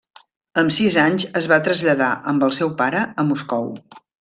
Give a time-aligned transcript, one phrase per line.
[0.61, 3.71] Amb sis anys es va traslladar, amb el seu pare, a Moscou.